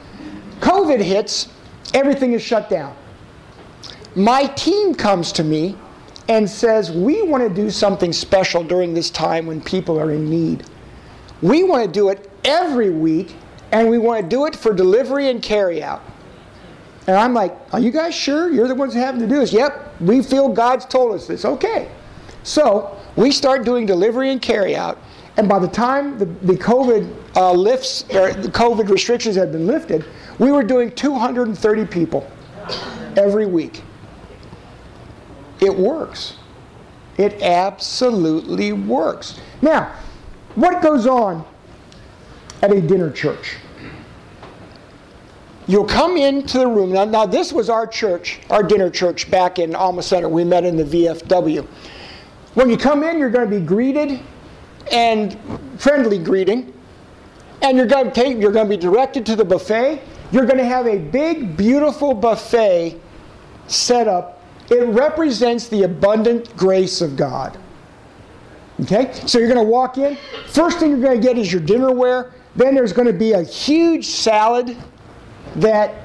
[0.60, 1.50] COVID hits,
[1.94, 2.96] everything is shut down.
[4.16, 5.76] My team comes to me
[6.30, 10.30] and says, We want to do something special during this time when people are in
[10.30, 10.66] need.
[11.42, 13.36] We want to do it every week,
[13.72, 16.04] and we want to do it for delivery and carry out.
[17.08, 18.52] And I'm like, Are you guys sure?
[18.52, 19.52] You're the ones having to do this.
[19.52, 21.44] Yep, we feel God's told us this.
[21.44, 21.90] Okay.
[22.44, 25.00] So we start doing delivery and carry out.
[25.38, 29.66] And by the time the, the COVID uh, lifts, or the COVID restrictions had been
[29.66, 30.06] lifted,
[30.38, 32.30] we were doing 230 people
[33.18, 33.82] every week.
[35.64, 36.36] It works.
[37.18, 39.40] It absolutely works.
[39.62, 39.96] Now,
[40.56, 41.46] what goes on
[42.62, 43.56] at a dinner church?
[45.66, 46.92] You'll come into the room.
[46.92, 50.28] Now, now, this was our church, our dinner church back in Alma Center.
[50.28, 51.66] We met in the VFW.
[52.56, 54.20] When you come in, you're going to be greeted
[54.92, 55.40] and
[55.78, 56.74] friendly greeting.
[57.62, 60.02] And you're going to take, you're going to be directed to the buffet.
[60.34, 63.00] You're going to have a big, beautiful buffet
[63.68, 64.33] set up.
[64.70, 67.58] It represents the abundant grace of God.
[68.82, 69.12] Okay?
[69.26, 70.18] So you're going to walk in.
[70.48, 72.32] First thing you're going to get is your dinnerware.
[72.56, 74.78] Then there's going to be a huge salad
[75.56, 75.96] that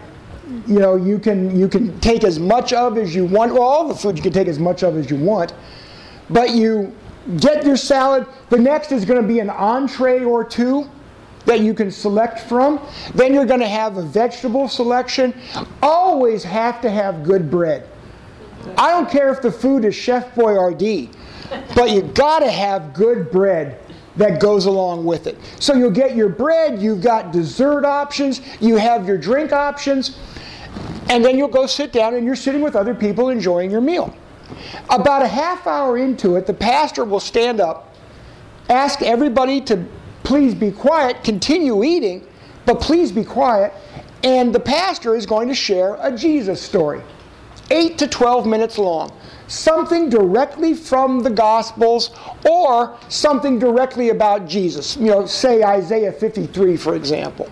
[0.66, 3.53] you know you can you can take as much of as you want.
[3.53, 5.53] Well, all the food you can take as much of as you want.
[6.31, 6.94] But you
[7.38, 8.27] get your salad.
[8.49, 10.88] The next is going to be an entree or two
[11.44, 12.81] that you can select from.
[13.14, 15.35] Then you're going to have a vegetable selection.
[15.83, 17.88] Always have to have good bread.
[18.77, 21.12] I don't care if the food is Chef Boyardee,
[21.75, 23.79] but you got to have good bread
[24.16, 25.38] that goes along with it.
[25.61, 30.18] So you'll get your bread, you've got dessert options, you have your drink options,
[31.09, 34.14] and then you'll go sit down and you're sitting with other people enjoying your meal.
[34.90, 37.94] About a half hour into it, the pastor will stand up,
[38.68, 39.85] ask everybody to
[40.25, 42.27] please be quiet, continue eating,
[42.66, 43.73] but please be quiet,
[44.25, 47.03] and the pastor is going to share a Jesus story.
[47.70, 49.12] 8 to 12 minutes long.
[49.46, 52.11] Something directly from the Gospels
[52.48, 54.96] or something directly about Jesus.
[54.96, 57.50] You know, say Isaiah 53, for example.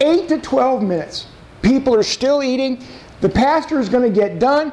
[0.00, 1.26] 8 to 12 minutes.
[1.62, 2.84] People are still eating.
[3.20, 4.72] The pastor is going to get done,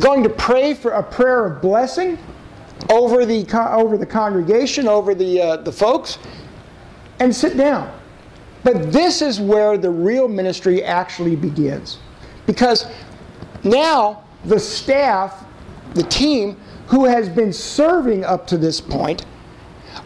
[0.00, 2.18] going to pray for a prayer of blessing
[2.90, 6.18] over the, over the congregation, over the, uh, the folks,
[7.20, 7.92] and sit down.
[8.64, 11.98] But this is where the real ministry actually begins.
[12.46, 12.86] Because
[13.64, 15.44] now, the staff,
[15.94, 16.56] the team
[16.88, 19.24] who has been serving up to this point,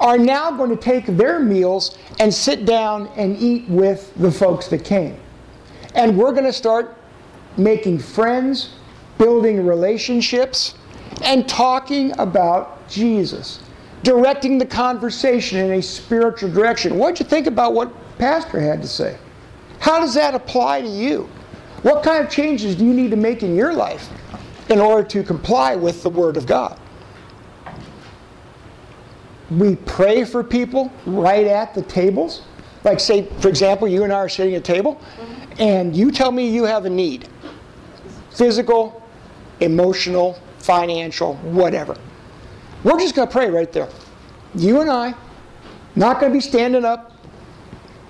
[0.01, 4.69] are now going to take their meals and sit down and eat with the folks
[4.69, 5.19] that came.
[5.95, 6.97] And we're going to start
[7.57, 8.75] making friends,
[9.17, 10.75] building relationships,
[11.23, 13.61] and talking about Jesus,
[14.03, 16.99] directing the conversation in a spiritual direction.
[16.99, 19.17] What'd you think about what Pastor had to say?
[19.79, 21.29] How does that apply to you?
[21.87, 24.09] What kind of changes do you need to make in your life
[24.69, 26.81] in order to comply with the Word of God?
[29.53, 32.43] We pray for people right at the tables.
[32.83, 35.01] Like, say, for example, you and I are sitting at a table,
[35.61, 37.29] and you tell me you have a need
[38.31, 39.01] physical,
[39.61, 41.97] emotional, financial, whatever.
[42.83, 43.89] We're just going to pray right there.
[44.57, 45.15] You and I,
[45.95, 47.13] not going to be standing up,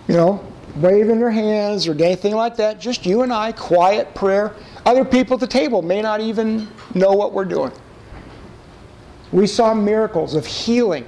[0.08, 0.42] you know,
[0.76, 2.80] waving their hands or anything like that.
[2.80, 4.54] Just you and I, quiet prayer.
[4.84, 7.72] Other people at the table may not even know what we're doing.
[9.32, 11.04] We saw miracles of healing,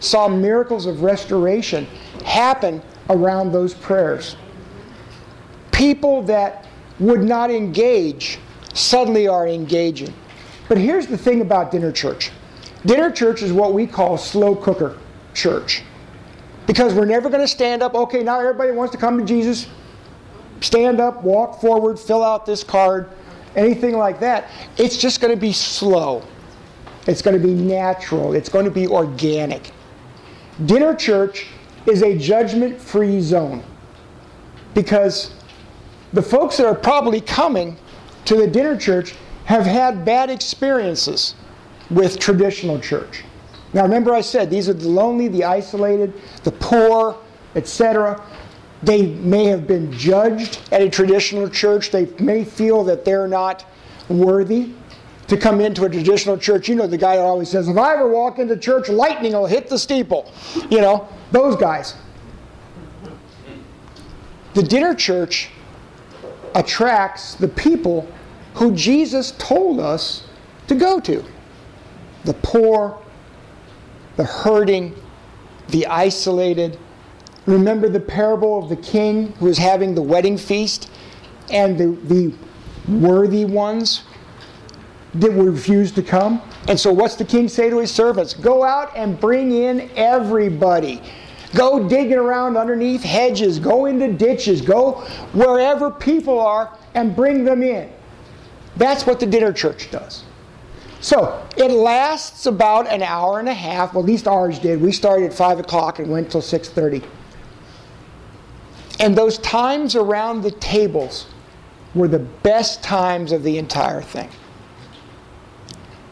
[0.00, 1.86] saw miracles of restoration
[2.24, 4.36] happen around those prayers.
[5.72, 6.66] People that
[6.98, 8.38] would not engage
[8.72, 10.12] suddenly are engaging.
[10.68, 12.30] But here's the thing about dinner church
[12.86, 14.98] dinner church is what we call slow cooker
[15.32, 15.82] church.
[16.66, 19.68] Because we're never going to stand up, okay, now everybody wants to come to Jesus.
[20.60, 23.08] Stand up, walk forward, fill out this card,
[23.54, 24.50] anything like that.
[24.78, 26.22] It's just going to be slow.
[27.06, 28.32] It's going to be natural.
[28.32, 29.72] It's going to be organic.
[30.64, 31.46] Dinner church
[31.86, 33.62] is a judgment free zone
[34.72, 35.32] because
[36.12, 37.76] the folks that are probably coming
[38.24, 41.34] to the dinner church have had bad experiences
[41.90, 43.23] with traditional church.
[43.74, 46.14] Now remember I said these are the lonely, the isolated,
[46.44, 47.18] the poor,
[47.56, 48.24] etc.
[48.82, 51.90] They may have been judged at a traditional church.
[51.90, 53.66] They may feel that they're not
[54.08, 54.70] worthy
[55.26, 56.68] to come into a traditional church.
[56.68, 59.46] You know the guy that always says, if I ever walk into church, lightning will
[59.46, 60.30] hit the steeple.
[60.70, 61.96] You know, those guys.
[64.52, 65.48] The dinner church
[66.54, 68.06] attracts the people
[68.54, 70.28] who Jesus told us
[70.68, 71.24] to go to
[72.24, 73.02] the poor,
[74.16, 74.94] the hurting,
[75.68, 76.78] the isolated.
[77.46, 80.90] Remember the parable of the king who was having the wedding feast
[81.50, 82.34] and the, the
[82.88, 84.04] worthy ones
[85.14, 86.40] that refused to come?
[86.68, 88.32] And so, what's the king say to his servants?
[88.34, 91.02] Go out and bring in everybody.
[91.54, 95.02] Go digging around underneath hedges, go into ditches, go
[95.32, 97.92] wherever people are and bring them in.
[98.76, 100.24] That's what the dinner church does.
[101.04, 103.92] So it lasts about an hour and a half.
[103.92, 104.80] Well, at least ours did.
[104.80, 107.02] We started at five o'clock and went till six thirty.
[109.00, 111.26] And those times around the tables
[111.94, 114.30] were the best times of the entire thing.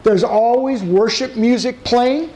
[0.03, 2.29] There's always worship music playing.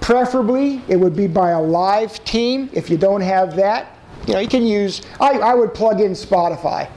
[0.00, 2.70] Preferably, it would be by a live team.
[2.72, 6.12] If you don't have that, you know, you can use, I, I would plug in
[6.12, 6.88] Spotify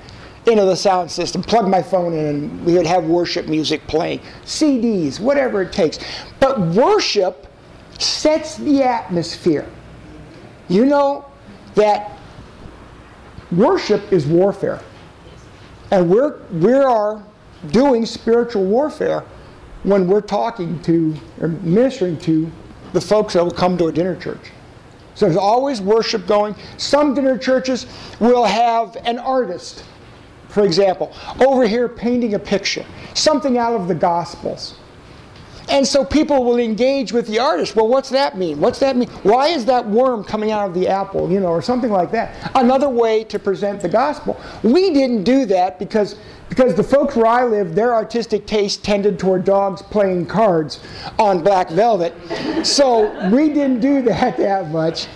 [0.47, 4.19] into the sound system, plug my phone in, and we would have worship music playing,
[4.43, 5.99] CDs, whatever it takes.
[6.39, 7.47] But worship
[7.99, 9.69] sets the atmosphere.
[10.67, 11.25] You know
[11.75, 12.17] that
[13.51, 14.81] worship is warfare.
[15.91, 17.23] And we're, we are
[17.67, 19.23] doing spiritual warfare
[19.83, 22.49] when we're talking to or ministering to
[22.93, 24.51] the folks that will come to a dinner church.
[25.13, 26.55] So there's always worship going.
[26.77, 27.85] Some dinner churches
[28.19, 29.83] will have an artist
[30.51, 34.75] for example, over here painting a picture, something out of the Gospels.
[35.69, 37.77] And so people will engage with the artist.
[37.77, 38.59] Well, what's that mean?
[38.59, 39.07] What's that mean?
[39.23, 41.31] Why is that worm coming out of the apple?
[41.31, 42.51] You know, or something like that.
[42.55, 44.39] Another way to present the gospel.
[44.63, 46.17] We didn't do that because
[46.49, 50.81] because the folks where I lived, their artistic taste tended toward dogs playing cards
[51.17, 52.13] on black velvet.
[52.65, 55.07] So we didn't do that that much.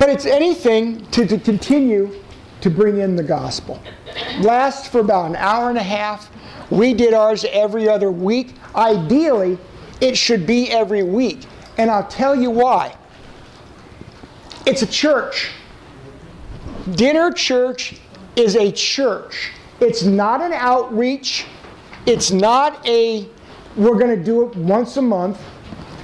[0.00, 2.21] But it's anything to, to continue
[2.62, 3.80] to bring in the gospel.
[4.40, 6.30] Lasts for about an hour and a half.
[6.70, 8.54] We did ours every other week.
[8.74, 9.58] Ideally,
[10.00, 11.46] it should be every week.
[11.76, 12.96] And I'll tell you why.
[14.64, 15.50] It's a church.
[16.92, 17.96] Dinner church
[18.36, 19.50] is a church.
[19.80, 21.46] It's not an outreach.
[22.06, 23.28] It's not a,
[23.76, 25.40] we're going to do it once a month.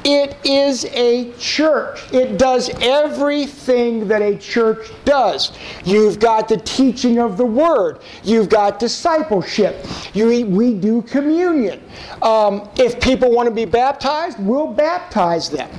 [0.04, 2.00] It is a church.
[2.12, 5.52] It does everything that a church does.
[5.84, 8.00] You've got the teaching of the word.
[8.22, 9.84] You've got discipleship.
[10.14, 11.82] You, we do communion.
[12.22, 15.70] Um, if people want to be baptized, we'll baptize them.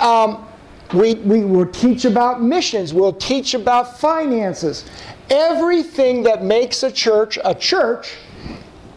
[0.00, 0.46] Um,
[0.92, 2.92] we, we will teach about missions.
[2.92, 4.84] We'll teach about finances.
[5.30, 8.16] Everything that makes a church a church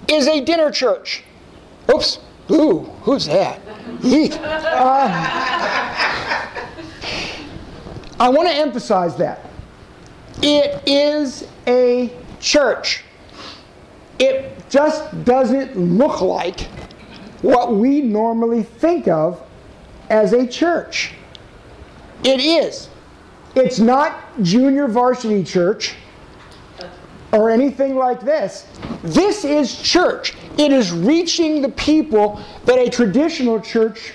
[0.07, 1.23] is a dinner church.
[1.93, 2.19] Oops.
[2.49, 3.61] Ooh, who's that?
[4.03, 5.71] Uh,
[8.19, 9.45] I want to emphasize that.
[10.41, 13.03] It is a church.
[14.19, 16.61] It just doesn't look like
[17.41, 19.41] what we normally think of
[20.09, 21.13] as a church.
[22.23, 22.89] It is.
[23.55, 25.95] It's not junior varsity church
[27.31, 28.67] or anything like this.
[29.03, 30.35] This is church.
[30.57, 34.13] It is reaching the people that a traditional church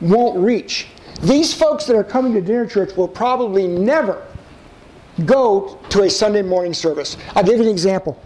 [0.00, 0.88] won't reach.
[1.22, 4.26] these folks that are coming to dinner church will probably never
[5.24, 7.16] go to a Sunday morning service.
[7.36, 8.20] I'll give you an example.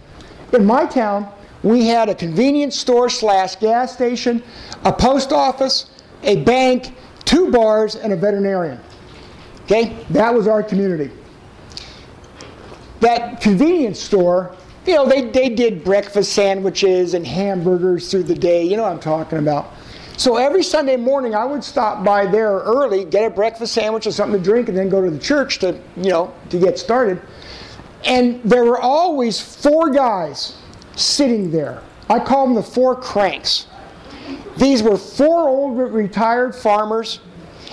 [0.53, 1.31] In my town,
[1.63, 4.43] we had a convenience store slash gas station,
[4.85, 5.91] a post office,
[6.23, 6.95] a bank,
[7.25, 8.81] two bars, and a veterinarian.
[9.65, 10.05] Okay?
[10.11, 11.11] That was our community.
[13.01, 14.57] That convenience store,
[14.87, 18.65] you know, they, they did breakfast sandwiches and hamburgers through the day.
[18.65, 19.73] You know what I'm talking about.
[20.17, 24.13] So every Sunday morning, I would stop by there early, get a breakfast sandwich or
[24.13, 27.21] something to drink, and then go to the church to, you know, to get started.
[28.05, 30.57] And there were always four guys
[30.95, 31.83] sitting there.
[32.09, 33.67] I call them the four cranks.
[34.57, 37.21] These were four old retired farmers,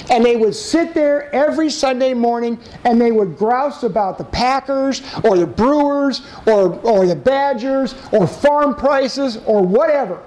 [0.09, 5.01] and they would sit there every Sunday morning and they would grouse about the Packers
[5.23, 10.21] or the Brewers or, or the Badgers or farm prices or whatever.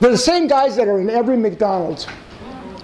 [0.00, 2.06] They're the same guys that are in every McDonald's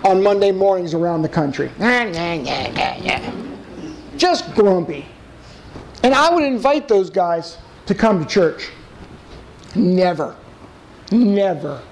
[0.04, 1.70] on Monday mornings around the country.
[4.16, 5.06] Just grumpy.
[6.02, 8.70] And I would invite those guys to come to church.
[9.74, 10.36] Never.
[11.10, 11.82] Never.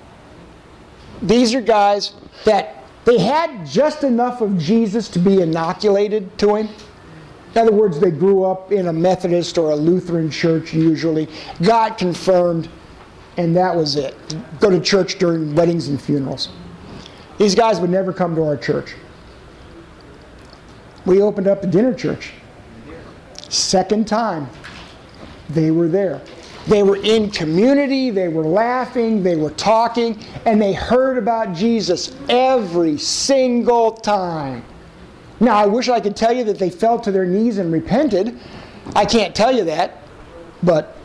[1.23, 2.15] These are guys
[2.45, 6.69] that they had just enough of Jesus to be inoculated to him.
[7.55, 11.29] In other words, they grew up in a Methodist or a Lutheran church usually,
[11.63, 12.69] got confirmed,
[13.37, 14.15] and that was it.
[14.61, 16.51] Go to church during weddings and funerals.
[17.39, 18.95] These guys would never come to our church.
[21.07, 22.33] We opened up a dinner church.
[23.49, 24.49] Second time,
[25.49, 26.21] they were there.
[26.67, 32.15] They were in community, they were laughing, they were talking, and they heard about Jesus
[32.29, 34.65] every single time.
[35.41, 38.39] Now, I wish I could tell you that they fell to their knees and repented.
[38.95, 40.03] I can't tell you that,
[40.63, 40.99] but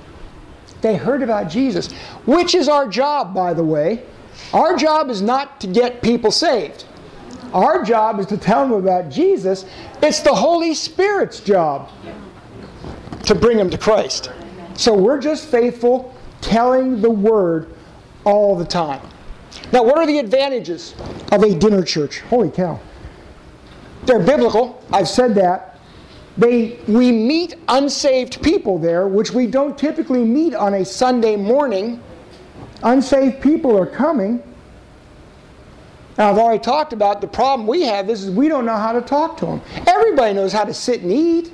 [0.82, 1.92] they heard about Jesus,
[2.26, 4.04] which is our job, by the way.
[4.54, 6.84] Our job is not to get people saved.
[7.54, 9.66] Our job is to tell them about Jesus.
[10.04, 11.90] It's the Holy Spirit's job
[13.24, 14.32] to bring them to Christ.
[14.76, 17.74] So we're just faithful telling the word
[18.24, 19.02] all the time.
[19.72, 20.96] Now, what are the advantages
[21.32, 22.20] of a dinner church?
[22.22, 22.80] Holy cow.
[24.06, 24.84] They're biblical.
[24.92, 25.80] I've said that.
[26.38, 32.04] They, we meet unsaved people there, which we don't typically meet on a Sunday morning.
[32.84, 34.44] Unsaved people are coming.
[36.18, 38.92] Now, I've already talked about the problem we have is, is we don't know how
[38.92, 39.62] to talk to them.
[39.88, 41.52] Everybody knows how to sit and eat.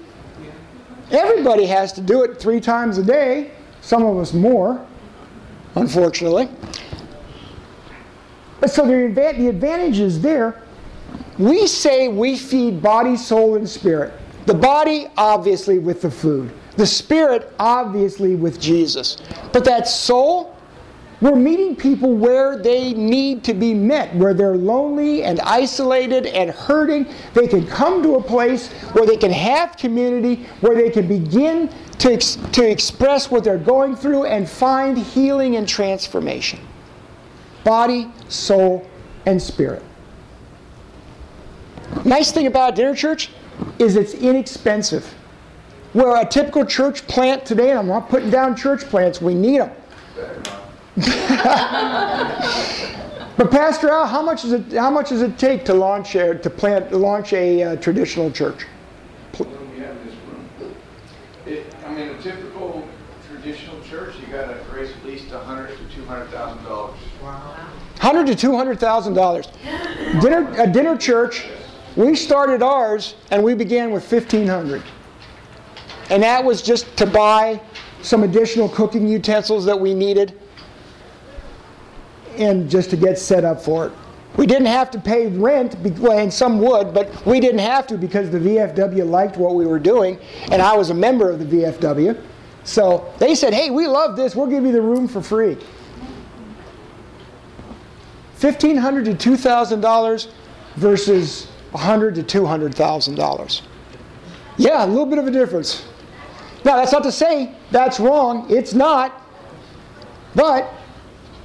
[1.12, 3.52] Everybody has to do it three times a day,
[3.82, 4.86] some of us more,
[5.76, 6.50] unfortunately.
[8.60, 10.62] But so the, the advantage is there.
[11.38, 14.14] We say we feed body, soul, and spirit.
[14.46, 16.52] The body, obviously, with the food.
[16.78, 19.18] The spirit, obviously, with Jesus.
[19.52, 20.56] But that soul,
[21.22, 26.50] we're meeting people where they need to be met, where they're lonely and isolated and
[26.50, 27.06] hurting.
[27.36, 31.70] They can come to a place where they can have community, where they can begin
[32.00, 36.60] to, ex- to express what they're going through and find healing and transformation.
[37.64, 38.90] Body, soul,
[39.28, 39.84] and spirit.
[42.04, 43.30] Nice thing about dinner church
[43.78, 45.06] is it's inexpensive.
[45.94, 49.60] Where a typical church plant today, and I'm not putting down church plants, we need
[49.60, 49.72] them.
[53.38, 56.36] but Pastor Al, how much does it how much does it take to launch a,
[56.36, 58.66] to plant launch a uh, traditional church?
[59.38, 60.76] What do we have in this room?
[61.46, 62.86] It, I mean, a typical
[63.26, 67.00] traditional church, you got to raise at least a hundred to two hundred thousand dollars.
[67.24, 67.56] Wow.
[68.00, 69.48] Hundred to two hundred thousand dollars.
[70.22, 71.46] Dinner a dinner church.
[71.96, 74.84] We started ours and we began with fifteen hundred,
[76.10, 77.62] and that was just to buy
[78.02, 80.38] some additional cooking utensils that we needed
[82.42, 83.94] and just to get set up for it.
[84.38, 88.30] We didn't have to pay rent, and some would, but we didn't have to because
[88.30, 90.20] the VFW liked what we were doing,
[90.52, 92.22] and I was a member of the VFW.
[92.64, 95.58] So they said, hey, we love this, we'll give you the room for free.
[98.40, 100.32] 1,500 to $2,000
[100.76, 103.62] versus 100 to $200,000.
[104.58, 105.86] Yeah, a little bit of a difference.
[106.64, 108.46] Now, that's not to say that's wrong.
[108.50, 109.22] It's not.
[110.36, 110.72] But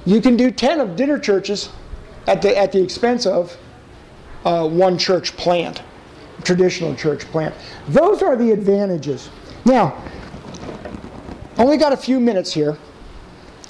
[0.07, 1.67] you can do 10 of dinner churches
[2.27, 3.57] at the, at the expense of
[4.45, 5.83] uh, one church plant,
[6.43, 7.53] traditional church plant.
[7.89, 9.29] Those are the advantages.
[9.65, 10.01] Now,
[11.57, 12.77] only got a few minutes here.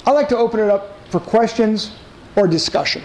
[0.06, 1.90] I'd like to open it up for questions
[2.36, 3.02] or discussion.